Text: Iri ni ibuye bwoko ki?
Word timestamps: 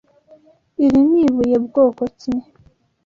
Iri 0.85 0.99
ni 1.09 1.19
ibuye 1.25 1.57
bwoko 1.65 2.01
ki? 2.19 2.33